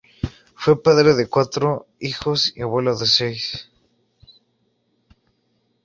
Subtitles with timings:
[0.55, 3.69] Fue padre de cuatro hijos y abuelo de seis.